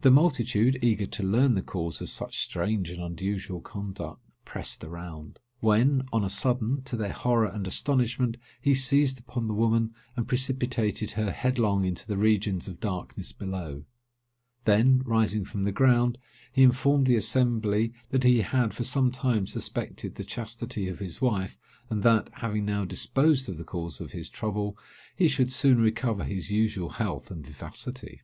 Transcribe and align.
The 0.00 0.10
multitude, 0.10 0.78
eager 0.80 1.04
to 1.04 1.22
learn 1.22 1.52
the 1.52 1.60
cause 1.60 2.00
of 2.00 2.08
such 2.08 2.38
strange 2.42 2.88
and 2.90 3.02
unusual 3.02 3.60
conduct, 3.60 4.22
pressed 4.46 4.82
around; 4.82 5.38
when, 5.58 6.00
on 6.14 6.24
a 6.24 6.30
sudden, 6.30 6.80
to 6.84 6.96
their 6.96 7.12
horror 7.12 7.44
and 7.48 7.66
astonishment, 7.66 8.38
he 8.58 8.72
seized 8.72 9.20
upon 9.20 9.48
the 9.48 9.52
woman, 9.54 9.92
and 10.16 10.26
precipitated 10.26 11.10
her 11.10 11.30
headlong 11.30 11.84
into 11.84 12.06
the 12.06 12.16
regions 12.16 12.68
of 12.68 12.80
darkness 12.80 13.32
below; 13.32 13.84
then, 14.64 15.02
rising 15.04 15.44
from 15.44 15.64
the 15.64 15.72
ground, 15.72 16.16
he 16.50 16.62
informed 16.62 17.04
the 17.04 17.16
assembly, 17.16 17.92
that 18.08 18.24
he 18.24 18.40
had 18.40 18.72
for 18.72 18.84
some 18.84 19.10
time 19.10 19.46
suspected 19.46 20.14
the 20.14 20.24
chastity 20.24 20.88
of 20.88 21.00
his 21.00 21.20
wife, 21.20 21.58
and 21.90 22.02
that, 22.02 22.30
having 22.36 22.64
now 22.64 22.86
disposed 22.86 23.46
of 23.46 23.58
the 23.58 23.64
cause 23.64 24.00
of 24.00 24.12
his 24.12 24.30
trouble, 24.30 24.78
he 25.14 25.28
should 25.28 25.52
soon 25.52 25.78
recover 25.82 26.24
his 26.24 26.50
usual 26.50 26.88
health 26.88 27.30
and 27.30 27.44
vivacity. 27.46 28.22